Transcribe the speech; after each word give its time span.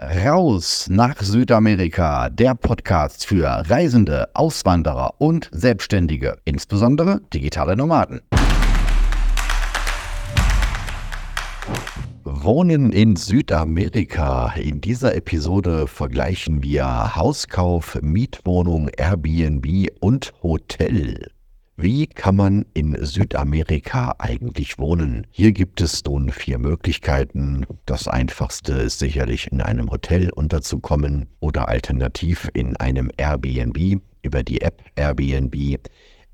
Raus 0.00 0.86
nach 0.88 1.20
Südamerika, 1.20 2.30
der 2.30 2.54
Podcast 2.54 3.26
für 3.26 3.48
Reisende, 3.68 4.28
Auswanderer 4.32 5.14
und 5.18 5.50
Selbstständige, 5.50 6.36
insbesondere 6.44 7.20
digitale 7.34 7.76
Nomaden. 7.76 8.20
Wohnen 12.22 12.92
in 12.92 13.16
Südamerika. 13.16 14.52
In 14.52 14.80
dieser 14.80 15.16
Episode 15.16 15.88
vergleichen 15.88 16.62
wir 16.62 17.16
Hauskauf, 17.16 17.98
Mietwohnung, 18.00 18.90
Airbnb 18.96 19.88
und 19.98 20.32
Hotel. 20.44 21.26
Wie 21.80 22.08
kann 22.08 22.34
man 22.34 22.66
in 22.74 22.96
Südamerika 23.06 24.16
eigentlich 24.18 24.80
wohnen? 24.80 25.28
Hier 25.30 25.52
gibt 25.52 25.80
es 25.80 26.02
nun 26.04 26.30
vier 26.30 26.58
Möglichkeiten. 26.58 27.66
Das 27.86 28.08
einfachste 28.08 28.72
ist 28.72 28.98
sicherlich 28.98 29.52
in 29.52 29.60
einem 29.60 29.88
Hotel 29.88 30.30
unterzukommen 30.30 31.28
oder 31.38 31.68
alternativ 31.68 32.50
in 32.52 32.76
einem 32.78 33.12
Airbnb 33.16 34.02
über 34.22 34.42
die 34.42 34.60
App 34.60 34.82
Airbnb 34.96 35.54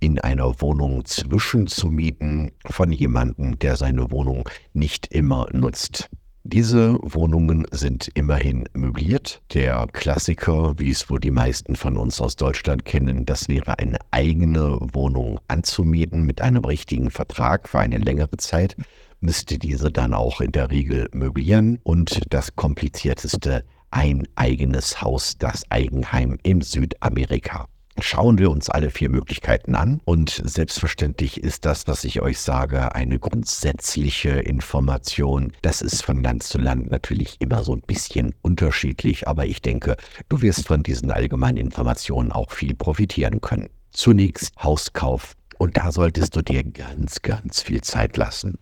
in 0.00 0.18
einer 0.18 0.62
Wohnung 0.62 1.04
zwischenzumieten 1.04 2.52
von 2.64 2.90
jemandem, 2.90 3.58
der 3.58 3.76
seine 3.76 4.10
Wohnung 4.10 4.48
nicht 4.72 5.08
immer 5.08 5.48
nutzt. 5.52 6.08
Diese 6.46 6.98
Wohnungen 7.00 7.66
sind 7.70 8.10
immerhin 8.12 8.68
möbliert. 8.74 9.40
Der 9.54 9.86
Klassiker, 9.90 10.78
wie 10.78 10.90
es 10.90 11.08
wohl 11.08 11.18
die 11.18 11.30
meisten 11.30 11.74
von 11.74 11.96
uns 11.96 12.20
aus 12.20 12.36
Deutschland 12.36 12.84
kennen, 12.84 13.24
das 13.24 13.48
wäre 13.48 13.78
eine 13.78 13.96
eigene 14.10 14.76
Wohnung 14.92 15.40
anzumieten 15.48 16.24
mit 16.24 16.42
einem 16.42 16.62
richtigen 16.62 17.10
Vertrag 17.10 17.66
für 17.66 17.78
eine 17.78 17.96
längere 17.96 18.36
Zeit, 18.36 18.76
müsste 19.20 19.58
diese 19.58 19.90
dann 19.90 20.12
auch 20.12 20.42
in 20.42 20.52
der 20.52 20.70
Regel 20.70 21.08
möblieren. 21.14 21.78
Und 21.82 22.20
das 22.28 22.54
komplizierteste, 22.54 23.64
ein 23.90 24.28
eigenes 24.34 25.00
Haus, 25.00 25.38
das 25.38 25.62
Eigenheim 25.70 26.38
in 26.42 26.60
Südamerika 26.60 27.68
schauen 28.00 28.38
wir 28.38 28.50
uns 28.50 28.70
alle 28.70 28.90
vier 28.90 29.08
Möglichkeiten 29.08 29.74
an. 29.74 30.00
Und 30.04 30.42
selbstverständlich 30.44 31.42
ist 31.42 31.64
das, 31.64 31.86
was 31.86 32.04
ich 32.04 32.20
euch 32.20 32.38
sage, 32.38 32.94
eine 32.94 33.18
grundsätzliche 33.18 34.30
Information. 34.30 35.52
Das 35.62 35.82
ist 35.82 36.02
von 36.02 36.22
Land 36.22 36.42
zu 36.42 36.58
Land 36.58 36.90
natürlich 36.90 37.36
immer 37.40 37.64
so 37.64 37.74
ein 37.74 37.82
bisschen 37.82 38.34
unterschiedlich, 38.42 39.28
aber 39.28 39.46
ich 39.46 39.62
denke, 39.62 39.96
du 40.28 40.42
wirst 40.42 40.66
von 40.66 40.82
diesen 40.82 41.10
allgemeinen 41.10 41.58
Informationen 41.58 42.32
auch 42.32 42.50
viel 42.50 42.74
profitieren 42.74 43.40
können. 43.40 43.70
Zunächst 43.90 44.52
Hauskauf. 44.62 45.34
Und 45.58 45.76
da 45.76 45.92
solltest 45.92 46.34
du 46.34 46.42
dir 46.42 46.64
ganz, 46.64 47.22
ganz 47.22 47.62
viel 47.62 47.80
Zeit 47.80 48.16
lassen. 48.16 48.58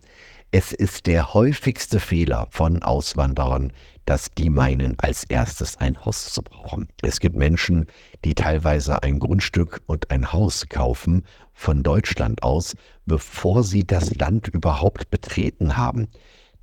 Es 0.55 0.71
ist 0.71 1.07
der 1.07 1.33
häufigste 1.33 1.99
Fehler 1.99 2.45
von 2.51 2.83
Auswanderern, 2.83 3.73
dass 4.05 4.29
die 4.37 4.51
meinen, 4.51 4.93
als 4.99 5.23
erstes 5.23 5.77
ein 5.77 6.05
Haus 6.05 6.31
zu 6.31 6.43
brauchen. 6.43 6.89
Es 7.01 7.19
gibt 7.19 7.35
Menschen, 7.35 7.87
die 8.23 8.35
teilweise 8.35 9.01
ein 9.01 9.17
Grundstück 9.17 9.81
und 9.87 10.11
ein 10.11 10.31
Haus 10.31 10.69
kaufen 10.69 11.25
von 11.53 11.81
Deutschland 11.81 12.43
aus, 12.43 12.75
bevor 13.07 13.63
sie 13.63 13.87
das 13.87 14.13
Land 14.13 14.47
überhaupt 14.47 15.09
betreten 15.09 15.75
haben. 15.75 16.07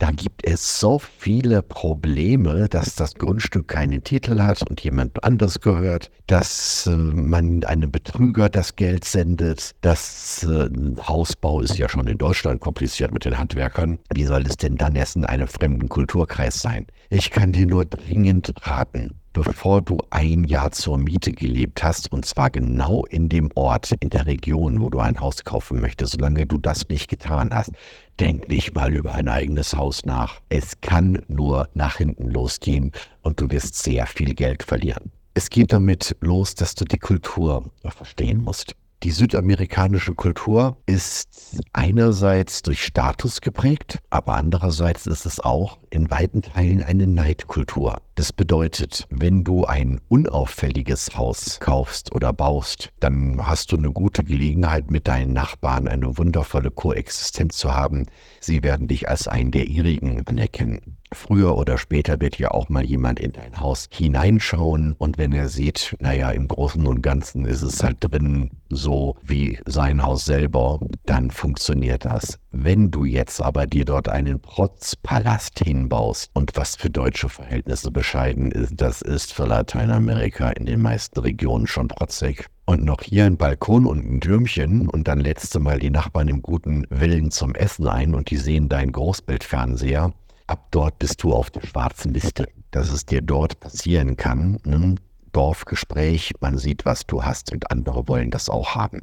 Da 0.00 0.12
gibt 0.12 0.46
es 0.46 0.80
so 0.80 0.98
viele 0.98 1.60
Probleme, 1.60 2.70
dass 2.70 2.94
das 2.94 3.16
Grundstück 3.16 3.68
keinen 3.68 4.02
Titel 4.02 4.40
hat 4.40 4.62
und 4.70 4.80
jemand 4.80 5.22
anders 5.22 5.60
gehört, 5.60 6.10
dass 6.26 6.86
äh, 6.86 6.96
man 6.96 7.64
einem 7.64 7.92
Betrüger 7.92 8.48
das 8.48 8.76
Geld 8.76 9.04
sendet. 9.04 9.74
Das 9.82 10.42
äh, 10.44 10.70
Hausbau 11.06 11.60
ist 11.60 11.76
ja 11.76 11.86
schon 11.90 12.06
in 12.06 12.16
Deutschland 12.16 12.62
kompliziert 12.62 13.12
mit 13.12 13.26
den 13.26 13.36
Handwerkern. 13.36 13.98
Wie 14.14 14.24
soll 14.24 14.46
es 14.46 14.56
denn 14.56 14.76
dann 14.76 14.96
erst 14.96 15.16
in 15.16 15.26
einem 15.26 15.48
fremden 15.48 15.90
Kulturkreis 15.90 16.62
sein? 16.62 16.86
Ich 17.10 17.30
kann 17.30 17.52
dir 17.52 17.66
nur 17.66 17.84
dringend 17.84 18.54
raten, 18.62 19.19
bevor 19.32 19.82
du 19.82 19.98
ein 20.10 20.44
Jahr 20.44 20.72
zur 20.72 20.98
Miete 20.98 21.32
gelebt 21.32 21.82
hast, 21.82 22.12
und 22.12 22.24
zwar 22.24 22.50
genau 22.50 23.04
in 23.06 23.28
dem 23.28 23.50
Ort, 23.54 23.92
in 24.00 24.10
der 24.10 24.26
Region, 24.26 24.80
wo 24.80 24.90
du 24.90 24.98
ein 24.98 25.20
Haus 25.20 25.44
kaufen 25.44 25.80
möchtest, 25.80 26.12
solange 26.12 26.46
du 26.46 26.58
das 26.58 26.88
nicht 26.88 27.08
getan 27.08 27.50
hast, 27.52 27.72
denk 28.18 28.48
nicht 28.48 28.74
mal 28.74 28.92
über 28.94 29.14
ein 29.14 29.28
eigenes 29.28 29.74
Haus 29.76 30.04
nach. 30.04 30.40
Es 30.48 30.80
kann 30.80 31.22
nur 31.28 31.68
nach 31.74 31.96
hinten 31.96 32.30
losgehen 32.30 32.92
und 33.22 33.40
du 33.40 33.50
wirst 33.50 33.76
sehr 33.76 34.06
viel 34.06 34.34
Geld 34.34 34.62
verlieren. 34.62 35.12
Es 35.34 35.48
geht 35.48 35.72
damit 35.72 36.16
los, 36.20 36.54
dass 36.54 36.74
du 36.74 36.84
die 36.84 36.98
Kultur 36.98 37.70
verstehen 37.88 38.42
musst. 38.42 38.74
Die 39.02 39.12
südamerikanische 39.12 40.14
Kultur 40.14 40.76
ist 40.84 41.58
einerseits 41.72 42.60
durch 42.60 42.84
Status 42.84 43.40
geprägt, 43.40 43.98
aber 44.10 44.34
andererseits 44.34 45.06
ist 45.06 45.24
es 45.24 45.40
auch 45.40 45.78
in 45.88 46.10
weiten 46.10 46.42
Teilen 46.42 46.82
eine 46.82 47.06
Neidkultur. 47.06 48.02
Das 48.20 48.34
bedeutet, 48.34 49.06
wenn 49.08 49.44
du 49.44 49.64
ein 49.64 49.98
unauffälliges 50.08 51.16
Haus 51.16 51.58
kaufst 51.58 52.14
oder 52.14 52.34
baust, 52.34 52.92
dann 53.00 53.46
hast 53.46 53.72
du 53.72 53.78
eine 53.78 53.92
gute 53.92 54.24
Gelegenheit, 54.24 54.90
mit 54.90 55.08
deinen 55.08 55.32
Nachbarn 55.32 55.88
eine 55.88 56.18
wundervolle 56.18 56.70
Koexistenz 56.70 57.56
zu 57.56 57.74
haben. 57.74 58.04
Sie 58.38 58.62
werden 58.62 58.88
dich 58.88 59.08
als 59.08 59.26
einen 59.26 59.52
der 59.52 59.68
ihrigen 59.68 60.26
anerkennen. 60.26 60.98
Früher 61.14 61.56
oder 61.56 61.78
später 61.78 62.20
wird 62.20 62.38
ja 62.38 62.50
auch 62.50 62.68
mal 62.68 62.84
jemand 62.84 63.18
in 63.18 63.32
dein 63.32 63.58
Haus 63.58 63.88
hineinschauen 63.90 64.94
und 64.98 65.16
wenn 65.16 65.32
er 65.32 65.48
sieht, 65.48 65.96
naja, 65.98 66.30
im 66.30 66.46
Großen 66.46 66.86
und 66.86 67.00
Ganzen 67.00 67.46
ist 67.46 67.62
es 67.62 67.82
halt 67.82 67.96
drin 68.00 68.50
so 68.68 69.16
wie 69.22 69.58
sein 69.64 70.02
Haus 70.02 70.26
selber, 70.26 70.78
dann 71.06 71.30
funktioniert 71.30 72.04
das. 72.04 72.38
Wenn 72.52 72.90
du 72.90 73.04
jetzt 73.04 73.40
aber 73.40 73.68
dir 73.68 73.84
dort 73.84 74.08
einen 74.08 74.40
Protzpalast 74.40 75.60
hinbaust 75.60 76.30
und 76.34 76.56
was 76.56 76.74
für 76.74 76.90
deutsche 76.90 77.28
Verhältnisse 77.28 77.92
bescheiden 77.92 78.50
ist, 78.50 78.72
das 78.76 79.02
ist 79.02 79.32
für 79.32 79.46
Lateinamerika 79.46 80.50
in 80.50 80.66
den 80.66 80.82
meisten 80.82 81.20
Regionen 81.20 81.68
schon 81.68 81.86
protzig 81.86 82.46
und 82.66 82.84
noch 82.84 83.02
hier 83.02 83.24
ein 83.24 83.36
Balkon 83.36 83.86
und 83.86 84.04
ein 84.04 84.20
Türmchen 84.20 84.88
und 84.88 85.06
dann 85.06 85.20
letzte 85.20 85.60
Mal 85.60 85.78
die 85.78 85.90
Nachbarn 85.90 86.26
im 86.26 86.42
guten 86.42 86.86
Willen 86.90 87.30
zum 87.30 87.54
Essen 87.54 87.86
ein 87.86 88.16
und 88.16 88.30
die 88.30 88.36
sehen 88.36 88.68
deinen 88.68 88.90
Großbildfernseher, 88.90 90.12
ab 90.48 90.66
dort 90.72 90.98
bist 90.98 91.22
du 91.22 91.32
auf 91.32 91.50
der 91.50 91.64
schwarzen 91.64 92.12
Liste. 92.12 92.48
Dass 92.72 92.90
es 92.90 93.06
dir 93.06 93.22
dort 93.22 93.60
passieren 93.60 94.16
kann, 94.16 94.58
ne? 94.64 94.96
Dorfgespräch, 95.32 96.32
man 96.40 96.58
sieht, 96.58 96.84
was 96.84 97.06
du 97.06 97.22
hast 97.22 97.52
und 97.52 97.70
andere 97.70 98.08
wollen 98.08 98.32
das 98.32 98.50
auch 98.50 98.74
haben. 98.74 99.02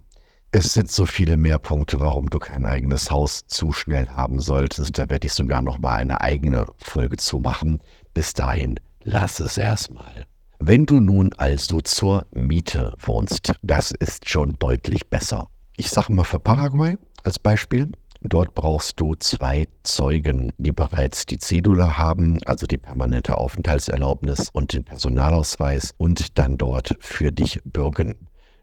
Es 0.51 0.73
sind 0.73 0.89
so 0.89 1.05
viele 1.05 1.35
mehr 1.35 1.59
Punkte, 1.59 1.99
warum 1.99 2.29
du 2.29 2.39
kein 2.39 2.65
eigenes 2.65 3.11
Haus 3.11 3.45
zu 3.47 3.73
schnell 3.73 4.07
haben 4.07 4.39
solltest. 4.39 4.97
Da 4.97 5.09
werde 5.09 5.27
ich 5.27 5.33
sogar 5.33 5.61
noch 5.61 5.77
mal 5.79 5.95
eine 5.95 6.21
eigene 6.21 6.67
Folge 6.77 7.17
zu 7.17 7.39
machen. 7.39 7.81
Bis 8.13 8.33
dahin, 8.33 8.79
lass 9.03 9.41
es 9.41 9.57
erstmal. 9.57 10.25
Wenn 10.59 10.85
du 10.85 11.01
nun 11.01 11.33
also 11.33 11.81
zur 11.81 12.25
Miete 12.31 12.93
wohnst, 12.99 13.53
das 13.61 13.91
ist 13.91 14.29
schon 14.29 14.55
deutlich 14.57 15.09
besser. 15.09 15.49
Ich 15.75 15.89
sage 15.89 16.13
mal 16.13 16.23
für 16.23 16.39
Paraguay 16.39 16.97
als 17.23 17.39
Beispiel, 17.39 17.91
Dort 18.21 18.55
brauchst 18.55 18.99
du 18.99 19.13
zwei 19.13 19.67
Zeugen, 19.83 20.51
die 20.57 20.71
bereits 20.71 21.27
die 21.27 21.37
Cedula 21.37 21.99
haben, 21.99 22.39
also 22.45 22.65
die 22.65 22.79
permanente 22.79 23.37
Aufenthaltserlaubnis 23.37 24.49
und 24.51 24.73
den 24.73 24.83
Personalausweis 24.83 25.93
und 25.97 26.37
dann 26.39 26.57
dort 26.57 26.95
für 26.99 27.31
dich 27.31 27.61
bürgen. 27.63 28.15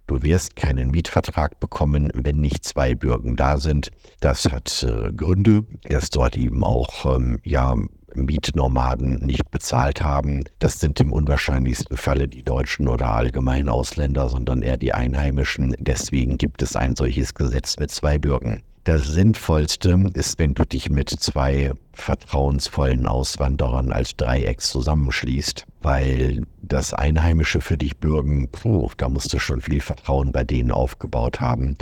Du 0.06 0.22
wirst 0.22 0.54
keinen 0.54 0.90
Mietvertrag 0.90 1.58
bekommen, 1.60 2.10
wenn 2.14 2.36
nicht 2.36 2.64
zwei 2.64 2.94
Bürgen 2.94 3.36
da 3.36 3.56
sind. 3.56 3.90
Das 4.20 4.44
hat 4.50 4.82
äh, 4.82 5.12
Gründe, 5.12 5.64
dass 5.88 6.10
dort 6.10 6.36
eben 6.36 6.62
auch 6.62 7.16
ähm, 7.16 7.38
ja, 7.42 7.74
Mietnomaden 8.14 9.24
nicht 9.24 9.50
bezahlt 9.50 10.02
haben. 10.02 10.44
Das 10.58 10.78
sind 10.78 11.00
im 11.00 11.12
unwahrscheinlichsten 11.12 11.96
Falle 11.96 12.28
die 12.28 12.42
Deutschen 12.42 12.86
oder 12.86 13.08
allgemein 13.08 13.68
Ausländer, 13.68 14.28
sondern 14.28 14.62
eher 14.62 14.76
die 14.76 14.92
Einheimischen. 14.92 15.74
Deswegen 15.78 16.36
gibt 16.36 16.62
es 16.62 16.76
ein 16.76 16.96
solches 16.96 17.34
Gesetz 17.34 17.78
mit 17.78 17.90
zwei 17.90 18.18
Bürgen. 18.18 18.62
Das 18.84 19.06
Sinnvollste 19.06 20.10
ist, 20.12 20.38
wenn 20.38 20.52
du 20.52 20.66
dich 20.66 20.90
mit 20.90 21.08
zwei 21.08 21.72
vertrauensvollen 21.94 23.06
Auswanderern 23.06 23.92
als 23.92 24.14
Dreieck 24.14 24.60
zusammenschließt, 24.60 25.64
weil 25.80 26.42
das 26.60 26.92
Einheimische 26.92 27.62
für 27.62 27.78
dich 27.78 27.96
bürgen, 27.96 28.50
puh, 28.50 28.90
da 28.98 29.08
musst 29.08 29.32
du 29.32 29.38
schon 29.38 29.62
viel 29.62 29.80
Vertrauen 29.80 30.32
bei 30.32 30.44
denen 30.44 30.70
aufgebaut 30.70 31.40
haben. 31.40 31.78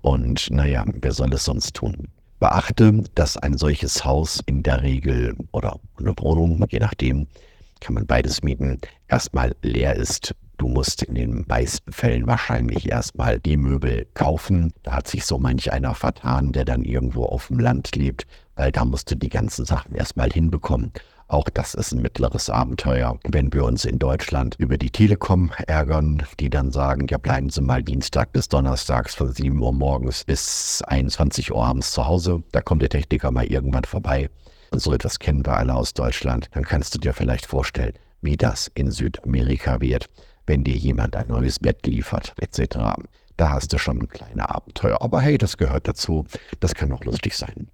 Und 0.00 0.48
naja, 0.52 0.84
wer 0.86 1.10
soll 1.10 1.34
es 1.34 1.44
sonst 1.44 1.74
tun? 1.74 2.06
Beachte, 2.38 3.02
dass 3.16 3.36
ein 3.36 3.58
solches 3.58 4.04
Haus 4.04 4.38
in 4.46 4.62
der 4.62 4.82
Regel 4.82 5.34
oder 5.50 5.80
eine 5.98 6.14
Wohnung, 6.18 6.64
je 6.70 6.78
nachdem, 6.78 7.26
kann 7.80 7.94
man 7.94 8.06
beides 8.06 8.44
mieten, 8.44 8.78
erstmal 9.08 9.56
leer 9.62 9.96
ist 9.96 10.36
Du 10.56 10.68
musst 10.68 11.02
in 11.02 11.14
den 11.14 11.44
meisten 11.48 11.92
Fällen 11.92 12.26
wahrscheinlich 12.26 12.90
erstmal 12.90 13.40
die 13.40 13.56
Möbel 13.56 14.06
kaufen. 14.14 14.72
Da 14.82 14.92
hat 14.92 15.08
sich 15.08 15.24
so 15.24 15.38
manch 15.38 15.72
einer 15.72 15.94
vertan, 15.94 16.52
der 16.52 16.64
dann 16.64 16.82
irgendwo 16.82 17.24
auf 17.24 17.48
dem 17.48 17.58
Land 17.58 17.96
lebt, 17.96 18.26
weil 18.54 18.70
da 18.70 18.84
musst 18.84 19.10
du 19.10 19.16
die 19.16 19.28
ganzen 19.28 19.64
Sachen 19.64 19.94
erstmal 19.94 20.30
hinbekommen. 20.30 20.92
Auch 21.26 21.48
das 21.48 21.74
ist 21.74 21.92
ein 21.92 22.02
mittleres 22.02 22.50
Abenteuer. 22.50 23.18
Wenn 23.26 23.52
wir 23.52 23.64
uns 23.64 23.84
in 23.84 23.98
Deutschland 23.98 24.54
über 24.58 24.76
die 24.76 24.90
Telekom 24.90 25.50
ärgern, 25.66 26.22
die 26.38 26.50
dann 26.50 26.70
sagen, 26.70 27.06
ja 27.08 27.18
bleiben 27.18 27.50
Sie 27.50 27.62
mal 27.62 27.82
Dienstag 27.82 28.32
bis 28.32 28.48
Donnerstags 28.48 29.14
von 29.14 29.32
7 29.32 29.58
Uhr 29.58 29.72
morgens 29.72 30.24
bis 30.24 30.82
21 30.82 31.52
Uhr 31.52 31.64
abends 31.64 31.92
zu 31.92 32.06
Hause, 32.06 32.42
da 32.52 32.60
kommt 32.60 32.82
der 32.82 32.90
Techniker 32.90 33.30
mal 33.30 33.46
irgendwann 33.46 33.84
vorbei. 33.84 34.28
So 34.72 34.92
etwas 34.92 35.18
kennen 35.18 35.46
wir 35.46 35.56
alle 35.56 35.74
aus 35.74 35.94
Deutschland. 35.94 36.48
Dann 36.52 36.64
kannst 36.64 36.94
du 36.94 36.98
dir 36.98 37.14
vielleicht 37.14 37.46
vorstellen, 37.46 37.94
wie 38.20 38.36
das 38.36 38.70
in 38.74 38.90
Südamerika 38.90 39.80
wird, 39.80 40.10
wenn 40.46 40.64
dir 40.64 40.76
jemand 40.76 41.16
ein 41.16 41.28
neues 41.28 41.58
Bett 41.58 41.86
liefert, 41.86 42.34
etc. 42.40 42.78
Da 43.36 43.50
hast 43.50 43.72
du 43.72 43.78
schon 43.78 44.00
ein 44.00 44.08
kleines 44.08 44.44
Abenteuer. 44.44 45.00
Aber 45.02 45.20
hey, 45.20 45.38
das 45.38 45.56
gehört 45.56 45.88
dazu. 45.88 46.24
Das 46.60 46.74
kann 46.74 46.92
auch 46.92 47.04
lustig 47.04 47.36
sein. 47.36 47.68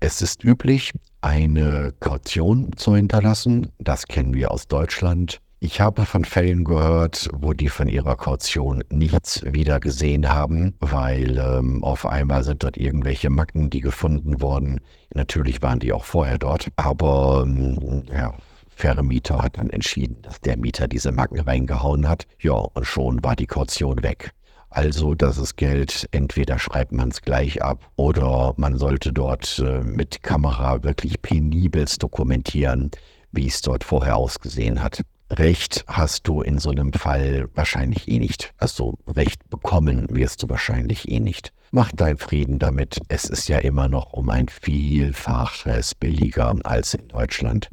Es 0.00 0.22
ist 0.22 0.44
üblich, 0.44 0.92
eine 1.20 1.92
Kaution 2.00 2.70
zu 2.76 2.96
hinterlassen. 2.96 3.70
Das 3.78 4.06
kennen 4.06 4.34
wir 4.34 4.50
aus 4.50 4.66
Deutschland. 4.66 5.40
Ich 5.62 5.82
habe 5.82 6.06
von 6.06 6.24
Fällen 6.24 6.64
gehört, 6.64 7.28
wo 7.34 7.52
die 7.52 7.68
von 7.68 7.86
ihrer 7.86 8.16
Kaution 8.16 8.82
nichts 8.88 9.42
wieder 9.44 9.78
gesehen 9.78 10.30
haben, 10.30 10.74
weil 10.80 11.36
ähm, 11.36 11.84
auf 11.84 12.06
einmal 12.06 12.44
sind 12.44 12.62
dort 12.62 12.78
irgendwelche 12.78 13.28
Macken, 13.28 13.68
die 13.68 13.82
gefunden 13.82 14.40
wurden. 14.40 14.80
Natürlich 15.12 15.60
waren 15.60 15.78
die 15.78 15.92
auch 15.92 16.04
vorher 16.04 16.38
dort, 16.38 16.68
aber 16.76 17.44
ähm, 17.46 18.04
ja, 18.10 18.32
Vermieter 18.80 19.42
hat 19.42 19.58
dann 19.58 19.68
entschieden, 19.70 20.22
dass 20.22 20.40
der 20.40 20.56
Mieter 20.56 20.88
diese 20.88 21.12
Macken 21.12 21.40
reingehauen 21.40 22.08
hat. 22.08 22.26
Ja, 22.40 22.54
und 22.54 22.86
schon 22.86 23.22
war 23.22 23.36
die 23.36 23.46
Kaution 23.46 24.02
weg. 24.02 24.32
Also 24.70 25.14
das 25.14 25.36
ist 25.36 25.56
Geld, 25.56 26.08
entweder 26.12 26.58
schreibt 26.58 26.92
man 26.92 27.10
es 27.10 27.22
gleich 27.22 27.62
ab 27.62 27.90
oder 27.96 28.54
man 28.56 28.78
sollte 28.78 29.12
dort 29.12 29.58
äh, 29.58 29.80
mit 29.80 30.22
Kamera 30.22 30.82
wirklich 30.82 31.20
penibelst 31.20 32.02
dokumentieren, 32.02 32.90
wie 33.32 33.48
es 33.48 33.62
dort 33.62 33.84
vorher 33.84 34.16
ausgesehen 34.16 34.82
hat. 34.82 35.02
Recht 35.30 35.84
hast 35.86 36.26
du 36.26 36.40
in 36.40 36.58
so 36.58 36.70
einem 36.70 36.92
Fall 36.92 37.48
wahrscheinlich 37.54 38.08
eh 38.08 38.18
nicht. 38.18 38.54
Also 38.58 38.94
Recht 39.08 39.48
bekommen 39.50 40.06
wirst 40.10 40.42
du 40.42 40.48
wahrscheinlich 40.48 41.08
eh 41.08 41.20
nicht. 41.20 41.52
Mach 41.70 41.92
dein 41.92 42.16
Frieden 42.16 42.58
damit. 42.58 43.00
Es 43.08 43.24
ist 43.24 43.48
ja 43.48 43.58
immer 43.58 43.88
noch 43.88 44.12
um 44.12 44.30
ein 44.30 44.48
Vielfaches 44.48 45.94
billiger 45.94 46.54
als 46.64 46.94
in 46.94 47.08
Deutschland. 47.08 47.70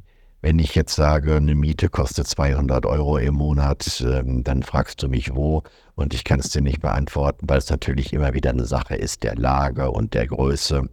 Wenn 0.47 0.59
ich 0.59 0.75
jetzt 0.75 0.95
sage, 0.95 1.35
eine 1.35 1.55
Miete 1.55 1.89
kostet 1.89 2.25
200 2.25 2.85
Euro 2.85 3.17
im 3.17 3.33
Monat, 3.33 4.01
ähm, 4.07 4.45
dann 4.45 4.63
fragst 4.63 5.03
du 5.03 5.09
mich 5.09 5.35
wo 5.35 5.61
und 5.95 6.13
ich 6.13 6.23
kann 6.23 6.39
es 6.39 6.51
dir 6.51 6.61
nicht 6.61 6.79
beantworten, 6.79 7.49
weil 7.49 7.57
es 7.57 7.69
natürlich 7.69 8.13
immer 8.13 8.33
wieder 8.33 8.51
eine 8.51 8.63
Sache 8.63 8.95
ist 8.95 9.23
der 9.23 9.35
Lage 9.35 9.91
und 9.91 10.13
der 10.13 10.25
Größe. 10.25 10.87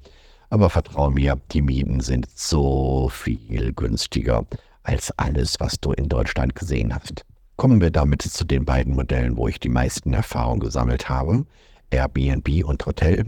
Aber 0.51 0.71
vertrau 0.71 1.09
mir, 1.09 1.41
die 1.53 1.62
Mieten 1.62 2.01
sind 2.01 2.27
so 2.35 3.09
viel 3.11 3.73
günstiger 3.73 4.45
als 4.83 5.17
alles, 5.19 5.61
was 5.61 5.79
du 5.79 5.93
in 5.93 6.09
Deutschland 6.09 6.56
gesehen 6.56 6.93
hast. 6.93 7.25
Kommen 7.55 7.81
wir 7.81 7.93
damit 7.93 8.23
zu 8.23 8.45
den 8.45 8.65
beiden 8.65 8.97
Modellen, 8.97 9.37
wo 9.37 9.47
ich 9.47 9.61
die 9.61 9.69
meisten 9.69 10.15
Erfahrungen 10.15 10.59
gesammelt 10.59 11.09
habe. 11.09 11.47
Airbnb 11.91 12.65
und 12.65 12.85
Hotel. 12.87 13.25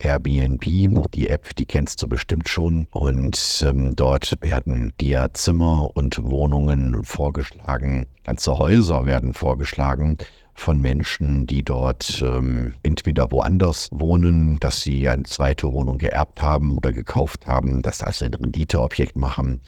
Airbnb, 0.00 1.10
die 1.12 1.28
App, 1.28 1.54
die 1.56 1.66
kennst 1.66 2.02
du 2.02 2.08
bestimmt 2.08 2.48
schon. 2.48 2.86
Und 2.90 3.64
ähm, 3.66 3.94
dort 3.96 4.36
werden 4.40 4.92
dir 5.00 5.30
Zimmer 5.34 5.90
und 5.94 6.22
Wohnungen 6.22 7.04
vorgeschlagen, 7.04 8.06
ganze 8.24 8.58
Häuser 8.58 9.06
werden 9.06 9.34
vorgeschlagen 9.34 10.18
von 10.54 10.80
Menschen, 10.80 11.46
die 11.46 11.62
dort 11.62 12.22
ähm, 12.22 12.74
entweder 12.82 13.30
woanders 13.30 13.88
wohnen, 13.92 14.58
dass 14.60 14.82
sie 14.82 15.08
eine 15.08 15.22
zweite 15.22 15.72
Wohnung 15.72 15.98
geerbt 15.98 16.42
haben 16.42 16.76
oder 16.76 16.92
gekauft 16.92 17.46
haben, 17.46 17.82
das 17.82 18.02
als 18.02 18.22
ein 18.22 18.34
Renditeobjekt 18.34 19.16
machen 19.16 19.60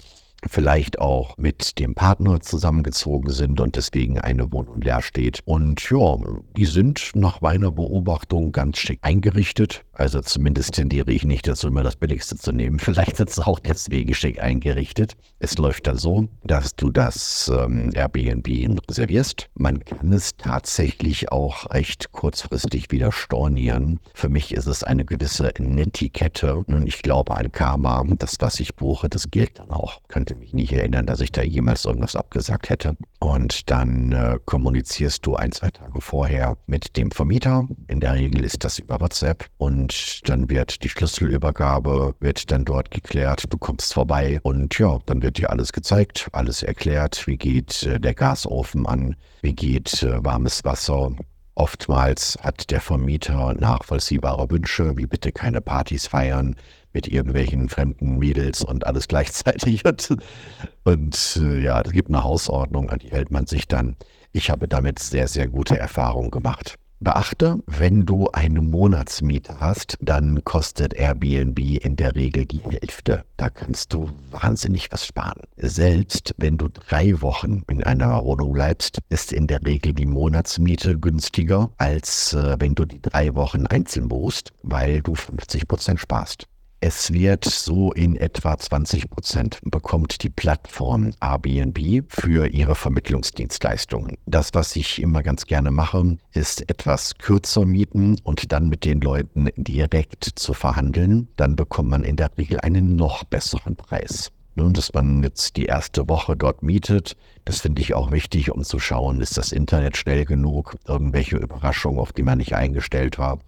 vielleicht 0.49 0.99
auch 0.99 1.37
mit 1.37 1.79
dem 1.79 1.94
Partner 1.94 2.40
zusammengezogen 2.40 3.31
sind 3.31 3.61
und 3.61 3.76
deswegen 3.76 4.19
eine 4.19 4.52
Wohnung 4.52 4.81
leer 4.81 5.02
steht. 5.02 5.40
Und 5.44 5.88
ja, 5.90 6.17
die 6.56 6.64
sind 6.64 7.12
nach 7.14 7.40
meiner 7.40 7.70
Beobachtung 7.70 8.52
ganz 8.52 8.79
schick 8.79 8.99
eingerichtet. 9.02 9.84
Also 9.93 10.21
zumindest 10.21 10.75
tendiere 10.75 11.12
ich 11.12 11.25
nicht 11.25 11.47
dazu, 11.47 11.69
immer 11.69 11.83
das 11.83 11.97
Billigste 11.97 12.37
zu 12.37 12.53
nehmen. 12.53 12.79
Vielleicht 12.81 13.17
sind 13.17 13.29
es 13.29 13.39
auch 13.39 13.59
deswegen 13.59 14.15
schick 14.15 14.43
eingerichtet. 14.43 15.17
Es 15.39 15.59
läuft 15.59 15.87
dann 15.87 15.99
so, 15.99 16.29
dass 16.44 16.75
du 16.77 16.91
das 16.91 17.50
ähm, 17.55 17.91
Airbnb 17.94 18.49
reservierst. 18.89 19.50
Man 19.55 19.85
kann 19.85 20.12
es 20.12 20.37
tatsächlich 20.37 21.31
auch 21.31 21.71
recht 21.71 22.12
kurzfristig 22.12 22.91
wieder 22.91 23.12
stornieren. 23.12 24.00
Für 24.15 24.29
mich 24.29 24.55
ist 24.55 24.67
es 24.67 24.83
eine 24.83 25.05
gewisse 25.05 25.53
Netiquette 25.59 26.56
und 26.56 26.87
ich 26.87 27.03
glaube 27.03 27.37
an 27.37 27.53
Karma. 27.53 28.05
Das, 28.19 28.37
was 28.41 28.61
ich 28.61 28.75
buche, 28.77 29.09
das 29.09 29.31
gilt 29.31 29.59
dann 29.59 29.71
auch. 29.71 30.00
Könnte 30.09 30.35
mich 30.37 30.55
nicht 30.55 30.73
erinnern, 30.73 31.06
dass 31.06 31.21
ich 31.21 31.33
da 31.33 31.43
jemals 31.43 31.85
irgendwas 31.85 32.17
abgesagt 32.17 32.71
hätte. 32.71 32.97
Und 33.19 33.71
dann 33.71 34.12
äh, 34.12 34.39
kommunizierst 34.44 35.25
du 35.27 35.37
ein, 35.37 35.53
zwei 35.53 35.71
Tage 35.71 36.00
vorher 36.00 36.56
mit 36.67 36.97
dem 36.97 37.11
Vermieter. 37.11 37.69
In 37.89 38.00
der 38.00 38.15
Regel 38.15 38.44
ist 38.44 38.65
das 38.65 38.79
über 38.79 39.00
WhatsApp 39.00 39.47
und 39.59 39.81
und 39.82 40.29
dann 40.29 40.49
wird 40.49 40.84
die 40.84 40.88
Schlüsselübergabe, 40.88 42.14
wird 42.20 42.52
dann 42.52 42.64
dort 42.64 42.93
geklärt, 42.93 43.52
du 43.52 43.58
kommst 43.58 43.93
vorbei 43.94 44.38
und 44.44 44.79
ja, 44.79 45.00
dann 45.06 45.23
wird 45.23 45.38
dir 45.38 45.50
alles 45.50 45.73
gezeigt, 45.73 46.29
alles 46.31 46.62
erklärt, 46.62 47.26
wie 47.26 47.37
geht 47.37 47.82
äh, 47.82 47.99
der 47.99 48.14
Gasofen 48.14 48.87
an, 48.87 49.17
wie 49.40 49.55
geht 49.55 50.05
äh, 50.05 50.25
warmes 50.25 50.64
Wasser. 50.64 51.11
Oftmals 51.56 52.38
hat 52.40 52.70
der 52.70 52.81
Vermieter 52.81 53.55
nachvollziehbare 53.55 54.49
Wünsche, 54.52 54.96
wie 54.96 55.06
bitte 55.06 55.32
keine 55.32 55.61
Partys 55.61 56.06
feiern 56.06 56.55
mit 56.93 57.08
irgendwelchen 57.08 57.69
fremden 57.69 58.19
Mädels 58.19 58.62
und 58.62 58.87
alles 58.87 59.08
gleichzeitig. 59.08 59.82
Und 60.84 61.40
äh, 61.43 61.61
ja, 61.61 61.81
es 61.81 61.90
gibt 61.90 62.08
eine 62.08 62.23
Hausordnung, 62.23 62.88
an 62.88 63.00
die 63.00 63.11
hält 63.11 63.32
man 63.32 63.46
sich 63.46 63.67
dann. 63.67 63.96
Ich 64.31 64.49
habe 64.49 64.69
damit 64.69 65.00
sehr, 65.00 65.26
sehr 65.26 65.49
gute 65.49 65.76
Erfahrungen 65.76 66.31
gemacht. 66.31 66.76
Beachte, 67.03 67.59
wenn 67.67 68.07
du 68.07 68.29
eine 68.33 68.61
Monatsmiete 68.61 69.59
hast, 69.59 69.97
dann 70.01 70.45
kostet 70.45 70.95
Airbnb 70.95 71.59
in 71.59 71.97
der 71.97 72.15
Regel 72.15 72.47
die 72.47 72.61
Hälfte. 72.61 73.25
Da 73.37 73.51
kannst 73.51 73.93
du 73.93 74.09
wahnsinnig 74.31 74.93
was 74.93 75.07
sparen. 75.07 75.43
Selbst 75.57 76.33
wenn 76.39 76.59
du 76.59 76.69
drei 76.69 77.21
Wochen 77.21 77.65
in 77.69 77.83
einer 77.83 78.25
Wohnung 78.25 78.53
bleibst, 78.53 78.99
ist 79.09 79.33
in 79.33 79.49
der 79.49 79.65
Regel 79.67 79.95
die 79.95 80.07
Monatsmiete 80.07 80.97
günstiger, 80.97 81.71
als 81.77 82.35
äh, 82.35 82.57
wenn 82.61 82.77
du 82.77 82.85
die 82.85 83.03
drei 83.03 83.35
Wochen 83.35 83.67
einzeln 83.67 84.09
buchst, 84.09 84.53
weil 84.63 85.03
du 85.03 85.17
50 85.17 85.67
Prozent 85.67 85.99
sparst. 85.99 86.47
Es 86.84 87.12
wird 87.12 87.44
so 87.44 87.93
in 87.93 88.17
etwa 88.17 88.58
20 88.58 89.08
Prozent 89.08 89.61
bekommt 89.62 90.25
die 90.25 90.31
Plattform 90.31 91.12
Airbnb 91.20 92.02
für 92.08 92.49
ihre 92.49 92.75
Vermittlungsdienstleistungen. 92.75 94.19
Das, 94.26 94.50
was 94.52 94.75
ich 94.75 95.00
immer 95.00 95.23
ganz 95.23 95.46
gerne 95.46 95.70
mache, 95.70 96.19
ist 96.32 96.69
etwas 96.69 97.14
kürzer 97.19 97.64
mieten 97.67 98.17
und 98.25 98.50
dann 98.50 98.69
mit 98.69 98.84
den 98.84 99.00
Leuten 99.00 99.49
direkt 99.56 100.25
zu 100.25 100.55
verhandeln. 100.55 101.29
Dann 101.37 101.55
bekommt 101.55 101.90
man 101.90 102.02
in 102.02 102.17
der 102.17 102.37
Regel 102.37 102.58
einen 102.58 102.96
noch 102.96 103.23
besseren 103.23 103.76
Preis. 103.76 104.32
Nun, 104.56 104.73
dass 104.73 104.93
man 104.93 105.23
jetzt 105.23 105.56
die 105.56 105.67
erste 105.67 106.08
Woche 106.08 106.37
dort 106.37 106.64
mietet, 106.64 107.17
das 107.44 107.61
finde 107.61 107.81
ich 107.81 107.94
auch 107.94 108.11
wichtig, 108.11 108.50
um 108.50 108.64
zu 108.64 108.81
schauen, 108.81 109.20
ist 109.20 109.38
das 109.38 109.53
Internet 109.53 109.96
schnell 109.96 110.24
genug, 110.24 110.77
irgendwelche 110.89 111.36
Überraschungen, 111.36 112.01
auf 112.01 112.12
die 112.12 112.24
man 112.24 112.39
nicht 112.39 112.56
eingestellt 112.56 113.20
war. 113.20 113.39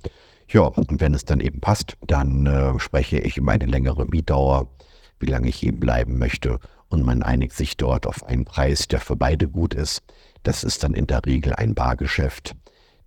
Ja, 0.48 0.62
und 0.62 1.00
wenn 1.00 1.14
es 1.14 1.24
dann 1.24 1.40
eben 1.40 1.60
passt, 1.60 1.96
dann 2.06 2.46
äh, 2.46 2.78
spreche 2.78 3.18
ich 3.18 3.36
über 3.36 3.52
eine 3.52 3.66
längere 3.66 4.06
Mietdauer, 4.06 4.68
wie 5.18 5.26
lange 5.26 5.48
ich 5.48 5.64
eben 5.64 5.80
bleiben 5.80 6.18
möchte. 6.18 6.58
Und 6.88 7.02
man 7.02 7.22
einigt 7.22 7.54
sich 7.54 7.76
dort 7.76 8.06
auf 8.06 8.24
einen 8.24 8.44
Preis, 8.44 8.86
der 8.86 9.00
für 9.00 9.16
beide 9.16 9.48
gut 9.48 9.74
ist. 9.74 10.02
Das 10.42 10.62
ist 10.62 10.84
dann 10.84 10.94
in 10.94 11.06
der 11.06 11.24
Regel 11.24 11.54
ein 11.54 11.74
Bargeschäft. 11.74 12.54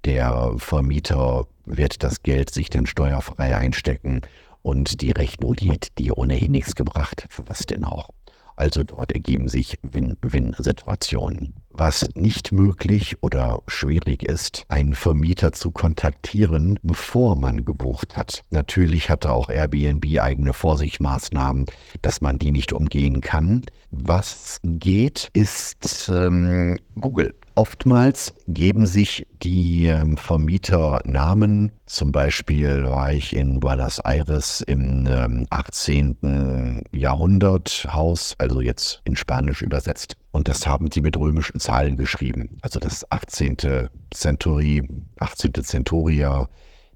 Der 0.05 0.53
Vermieter 0.57 1.45
wird 1.65 2.03
das 2.03 2.23
Geld 2.23 2.49
sich 2.49 2.69
dann 2.69 2.85
steuerfrei 2.85 3.55
einstecken 3.55 4.21
und 4.61 5.01
die 5.01 5.11
Rechnung, 5.11 5.55
die 5.55 5.71
hätte 5.71 5.89
dir 5.97 6.17
ohnehin 6.17 6.51
nichts 6.51 6.75
gebracht. 6.75 7.25
Für 7.29 7.47
was 7.47 7.65
denn 7.65 7.83
auch? 7.83 8.09
Also 8.55 8.83
dort 8.83 9.11
ergeben 9.11 9.47
sich 9.47 9.77
Win-Win-Situationen. 9.83 11.53
Was 11.79 12.09
nicht 12.15 12.51
möglich 12.51 13.17
oder 13.21 13.61
schwierig 13.67 14.23
ist, 14.23 14.65
einen 14.67 14.95
Vermieter 14.95 15.51
zu 15.51 15.69
kontaktieren, 15.69 16.79
bevor 16.81 17.35
man 17.35 17.65
gebucht 17.65 18.17
hat. 18.17 18.43
Natürlich 18.49 19.11
hatte 19.11 19.31
auch 19.31 19.49
Airbnb 19.49 20.03
eigene 20.19 20.53
Vorsichtsmaßnahmen, 20.53 21.67
dass 22.01 22.19
man 22.19 22.39
die 22.39 22.49
nicht 22.49 22.73
umgehen 22.73 23.21
kann. 23.21 23.61
Was 23.91 24.59
geht, 24.63 25.29
ist 25.33 26.09
ähm, 26.11 26.79
Google. 26.99 27.35
Oftmals 27.57 28.35
geben 28.47 28.85
sich 28.85 29.25
die 29.41 29.87
ähm, 29.87 30.15
Vermieter 30.15 31.01
Namen. 31.05 31.71
Zum 31.87 32.11
Beispiel 32.11 32.83
war 32.83 33.11
ich 33.11 33.35
in 33.35 33.59
Buenos 33.59 33.97
Aires 33.97 34.61
im 34.61 35.07
ähm, 35.07 35.47
18. 35.49 36.83
Jahrhundert 36.91 37.87
Haus, 37.91 38.35
also 38.37 38.61
jetzt 38.61 39.01
in 39.05 39.15
Spanisch 39.15 39.63
übersetzt. 39.63 40.17
Und 40.31 40.47
das 40.47 40.67
haben 40.67 40.91
sie 40.91 41.01
mit 41.01 41.17
römischen 41.17 41.59
Zahlen 41.59 41.97
geschrieben. 41.97 42.59
Also 42.61 42.79
das 42.79 43.11
18. 43.11 43.57
Century, 44.13 44.87
18. 45.17 45.53
Centuria, 45.63 46.47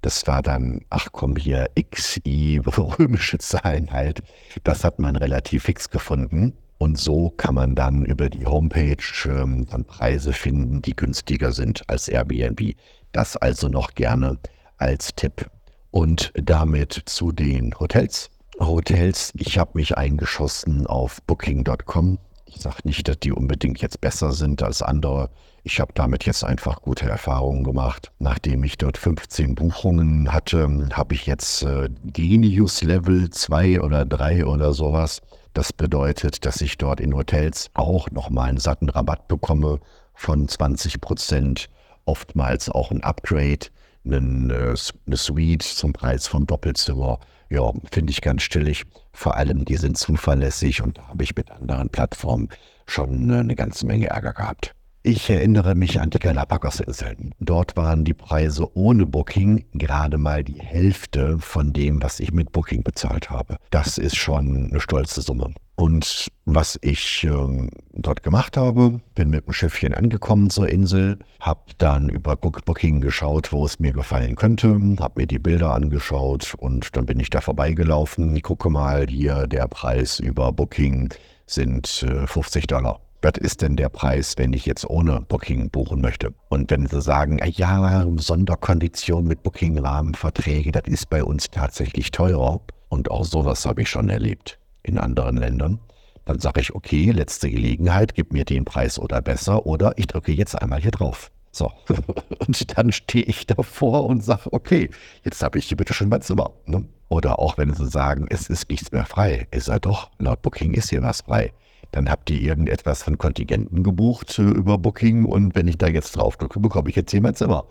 das 0.04 0.28
war 0.28 0.44
dann, 0.44 0.82
ach 0.92 1.08
komm 1.12 1.38
hier, 1.38 1.70
XI, 1.90 2.62
römische 2.68 3.40
Zahlen 3.40 3.92
halt. 3.92 4.22
Das 4.64 4.84
hat 4.84 5.00
man 5.00 5.16
relativ 5.16 5.64
fix 5.64 5.90
gefunden. 5.90 6.54
Und 6.82 6.98
so 6.98 7.30
kann 7.38 7.54
man 7.54 7.76
dann 7.76 8.06
über 8.06 8.28
die 8.28 8.48
Homepage 8.48 8.98
ähm, 9.26 9.68
dann 9.70 9.86
Preise 9.86 10.34
finden, 10.34 10.82
die 10.82 10.96
günstiger 10.96 11.52
sind 11.52 11.88
als 11.88 12.08
Airbnb. 12.08 12.74
Das 13.12 13.38
also 13.38 13.68
noch 13.68 13.94
gerne 13.94 14.40
als 14.78 15.14
Tipp. 15.14 15.46
Und 15.92 16.34
damit 16.34 17.04
zu 17.06 17.32
den 17.32 17.80
Hotels. 17.80 18.32
Hotels, 18.60 19.32
ich 19.38 19.60
habe 19.60 19.74
mich 19.76 19.96
eingeschossen 19.96 20.88
auf 20.88 21.22
booking.com. 21.28 22.18
Ich 22.48 22.60
sage 22.60 22.78
nicht, 22.86 23.08
dass 23.08 23.20
die 23.20 23.32
unbedingt 23.32 23.80
jetzt 23.80 24.02
besser 24.02 24.32
sind 24.32 24.64
als 24.64 24.82
andere. 24.82 25.30
Ich 25.62 25.80
habe 25.80 25.92
damit 25.94 26.26
jetzt 26.26 26.44
einfach 26.44 26.82
gute 26.82 27.08
Erfahrungen 27.08 27.64
gemacht. 27.64 28.12
Nachdem 28.18 28.64
ich 28.64 28.80
dort 28.80 28.98
15 28.98 29.54
Buchungen 29.54 30.34
hatte, 30.34 30.90
habe 30.94 31.14
ich 31.14 31.28
jetzt 31.28 31.62
äh, 31.62 31.90
Genius 32.06 32.82
Level 32.82 33.30
2 33.30 33.82
oder 33.82 34.04
3 34.04 34.48
oder 34.48 34.74
sowas. 34.74 35.22
Das 35.54 35.74
bedeutet, 35.74 36.46
dass 36.46 36.62
ich 36.62 36.78
dort 36.78 37.02
in 37.02 37.16
Hotels 37.16 37.70
auch 37.74 38.10
nochmal 38.10 38.50
einen 38.50 38.58
satten 38.58 38.90
Rabatt 38.90 39.28
bekomme 39.28 39.80
von 40.14 40.48
20 40.48 41.02
Prozent, 41.02 41.70
oftmals 42.06 42.70
auch 42.70 42.92
ein 42.92 43.04
Upgrade, 43.04 43.68
einen, 44.06 44.50
äh, 44.50 44.76
eine 45.06 45.18
Suite 45.18 45.64
zum 45.64 45.94
Preis 45.94 46.28
vom 46.28 46.48
Doppelzimmer. 46.48 47.20
Ja, 47.50 47.72
finde 47.92 48.12
ich 48.12 48.22
ganz 48.22 48.44
stillig. 48.44 48.86
Vor 49.12 49.36
allem, 49.36 49.66
die 49.66 49.76
sind 49.76 49.98
zuverlässig 49.98 50.82
und 50.82 50.98
da 50.98 51.10
habe 51.10 51.24
ich 51.24 51.36
mit 51.36 51.52
anderen 51.52 51.90
Plattformen 51.90 52.48
schon 52.88 53.30
äh, 53.30 53.40
eine 53.40 53.56
ganze 53.56 53.86
Menge 53.86 54.08
Ärger 54.08 54.34
gehabt. 54.34 54.74
Ich 55.04 55.32
erinnere 55.32 55.74
mich 55.74 56.00
an 56.00 56.12
die 56.12 56.20
Galapagos-Inseln. 56.20 57.34
Dort 57.40 57.76
waren 57.76 58.06
die 58.06 58.14
Preise 58.14 58.68
ohne 58.78 59.08
Booking 59.08 59.66
gerade 59.74 60.20
mal 60.20 60.44
die 60.44 60.62
Hälfte 60.62 61.40
von 61.40 61.74
dem, 61.74 62.04
was 62.04 62.20
ich 62.20 62.32
mit 62.32 62.52
Booking 62.52 62.84
bezahlt 62.84 63.32
habe. 63.32 63.58
Das 63.72 63.98
ist 63.98 64.16
schon 64.16 64.70
eine 64.70 64.80
stolze 64.80 65.24
Summe. 65.24 65.56
Und 65.74 66.28
was 66.46 66.78
ich 66.84 67.24
äh, 67.24 67.68
dort 67.94 68.22
gemacht 68.22 68.58
habe, 68.58 69.02
bin 69.16 69.32
mit 69.32 69.48
dem 69.48 69.54
Schiffchen 69.54 69.96
angekommen 69.96 70.52
zur 70.52 70.70
Insel, 70.70 71.18
habe 71.40 71.62
dann 71.80 72.08
über 72.08 72.36
Booking 72.36 73.02
geschaut, 73.02 73.52
wo 73.52 73.66
es 73.66 73.80
mir 73.80 73.94
gefallen 73.94 74.36
könnte, 74.36 74.80
habe 75.00 75.22
mir 75.22 75.26
die 75.26 75.40
Bilder 75.40 75.74
angeschaut 75.74 76.54
und 76.60 76.96
dann 76.96 77.08
bin 77.08 77.20
ich 77.20 77.32
da 77.32 77.42
vorbeigelaufen. 77.42 78.36
Ich 78.36 78.44
gucke 78.44 78.70
mal 78.70 79.08
hier, 79.08 79.48
der 79.48 79.68
Preis 79.68 80.20
über 80.20 80.52
Booking 80.52 81.12
sind 81.48 82.04
äh, 82.04 82.28
50 82.28 82.68
Dollar 82.68 83.00
was 83.22 83.34
ist 83.38 83.62
denn 83.62 83.76
der 83.76 83.90
Preis, 83.90 84.34
wenn 84.38 84.52
ich 84.54 84.66
jetzt 84.66 84.90
ohne 84.90 85.22
Booking 85.22 85.70
buchen 85.70 86.02
möchte? 86.02 86.34
Und 86.50 86.72
wenn 86.72 86.88
Sie 86.88 87.02
sagen, 87.02 87.40
ja, 87.46 88.06
Sonderkondition 88.18 89.26
mit 89.26 89.44
Booking-Rahmenverträge, 89.44 90.72
das 90.72 90.84
ist 90.86 91.10
bei 91.10 91.24
uns 91.24 91.50
tatsächlich 91.52 92.10
teurer. 92.10 92.62
Und 92.90 93.12
auch 93.12 93.24
sowas 93.24 93.66
habe 93.66 93.84
ich 93.84 93.90
schon 93.90 94.10
erlebt 94.10 94.58
in 94.82 94.98
anderen 94.98 95.38
Ländern. 95.38 95.80
Dann 96.26 96.40
sage 96.40 96.62
ich, 96.62 96.74
okay, 96.74 97.12
letzte 97.12 97.50
Gelegenheit, 97.50 98.16
gib 98.16 98.34
mir 98.34 98.44
den 98.44 98.66
Preis 98.66 98.98
oder 98.98 99.22
besser 99.22 99.66
oder 99.68 99.94
ich 99.98 100.08
drücke 100.08 100.32
jetzt 100.32 100.60
einmal 100.60 100.82
hier 100.82 100.92
drauf. 100.92 101.32
So. 101.52 101.72
Und 102.48 102.78
dann 102.78 102.92
stehe 102.92 103.26
ich 103.26 103.46
davor 103.46 104.06
und 104.06 104.24
sage, 104.24 104.54
okay, 104.54 104.90
jetzt 105.26 105.44
habe 105.44 105.60
ich 105.60 105.66
hier 105.66 105.76
bitte 105.76 105.94
schon 105.94 106.08
mein 106.08 106.22
Zimmer. 106.22 106.52
Ne? 106.66 106.86
Oder 107.10 107.40
auch 107.40 107.58
wenn 107.58 107.74
Sie 107.74 107.88
sagen, 107.88 108.26
es 108.30 108.50
ist 108.50 108.70
nichts 108.70 108.92
mehr 108.94 109.06
frei. 109.06 109.48
Ist 109.52 109.68
er 109.68 109.82
doch, 109.82 110.12
laut 110.18 110.42
Booking 110.42 110.74
ist 110.74 110.90
hier 110.90 111.02
was 111.02 111.22
frei 111.22 111.52
dann 111.92 112.10
habt 112.10 112.30
ihr 112.30 112.42
irgendetwas 112.42 113.04
von 113.04 113.18
Kontingenten 113.18 113.84
gebucht 113.84 114.40
äh, 114.40 114.44
über 114.44 114.78
Booking 114.78 115.26
und 115.26 115.56
wenn 115.56 115.68
ich 115.68 115.78
da 115.78 115.88
jetzt 115.88 116.16
drauf 116.16 116.38
drücke, 116.38 116.60
bekomme 116.60 116.90
ich 116.90 116.96
jetzt 116.96 117.14
mein 117.14 117.36
Zimmer. 117.36 117.66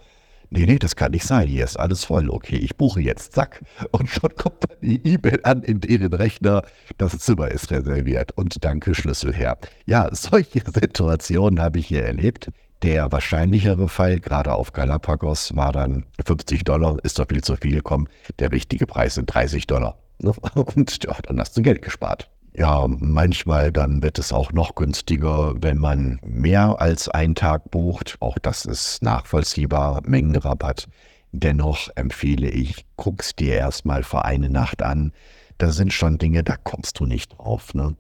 Nee, 0.52 0.66
nee, 0.66 0.80
das 0.80 0.96
kann 0.96 1.12
nicht 1.12 1.24
sein. 1.24 1.46
Hier 1.46 1.64
ist 1.64 1.78
alles 1.78 2.04
voll. 2.04 2.28
Okay, 2.28 2.56
ich 2.56 2.76
buche 2.76 3.00
jetzt. 3.00 3.34
Zack. 3.34 3.62
Und 3.92 4.10
schon 4.10 4.34
kommt 4.34 4.64
dann 4.68 4.78
die 4.82 5.00
E-Mail 5.06 5.38
an 5.44 5.62
in 5.62 5.78
deren 5.80 6.12
Rechner. 6.12 6.62
Das 6.98 7.16
Zimmer 7.20 7.52
ist 7.52 7.70
reserviert. 7.70 8.32
Und 8.32 8.64
danke, 8.64 8.96
Schlüssel 8.96 9.32
her. 9.32 9.58
Ja, 9.86 10.08
solche 10.12 10.60
Situationen 10.66 11.60
habe 11.60 11.78
ich 11.78 11.86
hier 11.86 12.04
erlebt. 12.04 12.50
Der 12.82 13.12
wahrscheinlichere 13.12 13.88
Fall, 13.88 14.18
gerade 14.18 14.52
auf 14.52 14.72
Galapagos, 14.72 15.54
war 15.54 15.70
dann 15.70 16.04
50 16.26 16.64
Dollar, 16.64 16.96
ist 17.04 17.18
doch 17.18 17.26
viel 17.28 17.44
zu 17.44 17.56
viel, 17.56 17.82
komm, 17.82 18.08
der 18.38 18.50
richtige 18.52 18.86
Preis 18.86 19.16
sind 19.16 19.26
30 19.32 19.66
Dollar. 19.66 19.98
Und 20.20 21.04
ja, 21.04 21.14
dann 21.22 21.38
hast 21.38 21.56
du 21.56 21.62
Geld 21.62 21.82
gespart. 21.82 22.28
Ja, 22.60 22.86
manchmal 22.86 23.72
dann 23.72 24.02
wird 24.02 24.18
es 24.18 24.34
auch 24.34 24.52
noch 24.52 24.74
günstiger, 24.74 25.54
wenn 25.62 25.78
man 25.78 26.20
mehr 26.22 26.78
als 26.78 27.08
einen 27.08 27.34
Tag 27.34 27.70
bucht. 27.70 28.18
Auch 28.20 28.38
das 28.38 28.66
ist 28.66 29.02
nachvollziehbar, 29.02 30.02
Mengenrabatt. 30.04 30.86
Dennoch 31.32 31.88
empfehle 31.94 32.50
ich, 32.50 32.84
guck's 32.96 33.34
dir 33.34 33.54
erstmal 33.54 34.02
für 34.02 34.26
eine 34.26 34.50
Nacht 34.50 34.82
an. 34.82 35.12
Da 35.56 35.70
sind 35.70 35.94
schon 35.94 36.18
Dinge, 36.18 36.44
da 36.44 36.58
kommst 36.58 37.00
du 37.00 37.06
nicht 37.06 37.38
drauf. 37.38 37.72
Ne? 37.72 37.96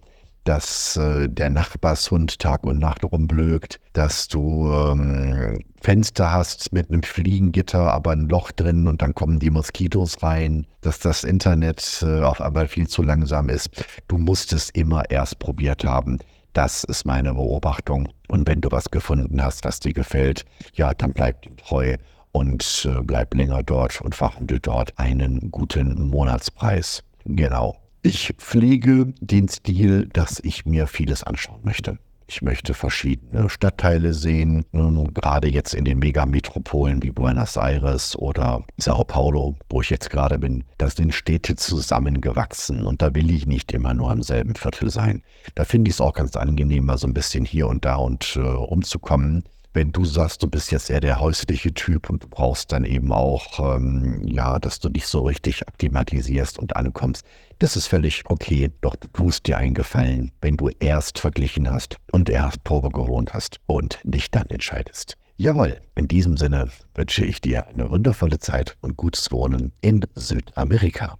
Dass 0.50 0.96
äh, 0.96 1.28
der 1.28 1.48
Nachbarshund 1.48 2.40
Tag 2.40 2.64
und 2.64 2.80
Nacht 2.80 3.04
rumblökt, 3.04 3.78
dass 3.92 4.26
du 4.26 4.68
ähm, 4.68 5.60
Fenster 5.80 6.32
hast 6.32 6.72
mit 6.72 6.90
einem 6.90 7.04
Fliegengitter, 7.04 7.92
aber 7.92 8.10
ein 8.10 8.28
Loch 8.28 8.50
drin 8.50 8.88
und 8.88 9.00
dann 9.00 9.14
kommen 9.14 9.38
die 9.38 9.50
Moskitos 9.50 10.24
rein, 10.24 10.66
dass 10.80 10.98
das 10.98 11.22
Internet 11.22 12.04
äh, 12.04 12.22
auf 12.22 12.40
einmal 12.40 12.66
viel 12.66 12.88
zu 12.88 13.02
langsam 13.04 13.48
ist. 13.48 13.70
Du 14.08 14.18
musst 14.18 14.52
es 14.52 14.70
immer 14.70 15.08
erst 15.08 15.38
probiert 15.38 15.84
haben. 15.84 16.18
Das 16.52 16.82
ist 16.82 17.06
meine 17.06 17.34
Beobachtung. 17.34 18.08
Und 18.26 18.48
wenn 18.48 18.60
du 18.60 18.72
was 18.72 18.90
gefunden 18.90 19.40
hast, 19.40 19.64
was 19.64 19.78
dir 19.78 19.92
gefällt, 19.92 20.44
ja, 20.74 20.92
dann 20.94 21.12
bleib 21.12 21.46
treu 21.58 21.96
und 22.32 22.88
äh, 22.90 23.00
bleib 23.04 23.34
länger 23.34 23.62
dort 23.62 24.00
und 24.00 24.16
verhandel 24.16 24.58
dort 24.58 24.98
einen 24.98 25.52
guten 25.52 26.08
Monatspreis. 26.08 27.04
Genau. 27.24 27.79
Ich 28.02 28.32
pflege 28.38 29.12
den 29.20 29.48
Stil, 29.48 30.08
dass 30.10 30.40
ich 30.42 30.64
mir 30.64 30.86
vieles 30.86 31.22
anschauen 31.22 31.60
möchte. 31.64 31.98
Ich 32.26 32.40
möchte 32.40 32.72
verschiedene 32.72 33.50
Stadtteile 33.50 34.14
sehen, 34.14 34.64
gerade 35.12 35.48
jetzt 35.48 35.74
in 35.74 35.84
den 35.84 35.98
Megametropolen 35.98 37.02
wie 37.02 37.10
Buenos 37.10 37.58
Aires 37.58 38.16
oder 38.16 38.64
Sao 38.78 39.04
Paulo, 39.04 39.56
wo 39.68 39.82
ich 39.82 39.90
jetzt 39.90 40.08
gerade 40.08 40.38
bin. 40.38 40.64
Da 40.78 40.88
sind 40.88 41.12
Städte 41.12 41.56
zusammengewachsen 41.56 42.86
und 42.86 43.02
da 43.02 43.14
will 43.14 43.30
ich 43.30 43.46
nicht 43.46 43.72
immer 43.72 43.92
nur 43.92 44.10
am 44.12 44.22
selben 44.22 44.54
Viertel 44.54 44.88
sein. 44.88 45.22
Da 45.54 45.64
finde 45.64 45.90
ich 45.90 45.96
es 45.96 46.00
auch 46.00 46.14
ganz 46.14 46.36
angenehm, 46.36 46.86
mal 46.86 46.96
so 46.96 47.06
ein 47.06 47.14
bisschen 47.14 47.44
hier 47.44 47.66
und 47.66 47.84
da 47.84 47.96
und 47.96 48.36
äh, 48.36 48.40
umzukommen 48.40 49.44
wenn 49.72 49.92
du 49.92 50.04
sagst, 50.04 50.42
du 50.42 50.48
bist 50.48 50.72
jetzt 50.72 50.90
eher 50.90 51.00
der 51.00 51.20
häusliche 51.20 51.72
Typ 51.72 52.10
und 52.10 52.24
du 52.24 52.28
brauchst 52.28 52.72
dann 52.72 52.84
eben 52.84 53.12
auch, 53.12 53.76
ähm, 53.76 54.22
ja, 54.26 54.58
dass 54.58 54.80
du 54.80 54.88
dich 54.88 55.06
so 55.06 55.22
richtig 55.22 55.66
akklimatisierst 55.66 56.58
und 56.58 56.76
ankommst, 56.76 57.24
das 57.58 57.76
ist 57.76 57.86
völlig 57.86 58.24
okay. 58.26 58.70
Doch 58.80 58.96
du 58.96 59.08
tust 59.08 59.46
dir 59.46 59.58
einen 59.58 59.74
Gefallen, 59.74 60.32
wenn 60.40 60.56
du 60.56 60.70
erst 60.80 61.18
verglichen 61.18 61.70
hast 61.70 61.98
und 62.10 62.28
erst 62.28 62.64
Probe 62.64 62.90
gewohnt 62.90 63.32
hast 63.34 63.60
und 63.66 64.00
dich 64.02 64.30
dann 64.30 64.46
entscheidest. 64.46 65.16
Jawohl, 65.36 65.80
in 65.94 66.08
diesem 66.08 66.36
Sinne 66.36 66.68
wünsche 66.94 67.24
ich 67.24 67.40
dir 67.40 67.66
eine 67.68 67.90
wundervolle 67.90 68.38
Zeit 68.38 68.76
und 68.80 68.96
gutes 68.96 69.30
Wohnen 69.32 69.72
in 69.80 70.04
Südamerika. 70.14 71.19